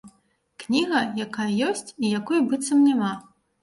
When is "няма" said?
2.91-3.17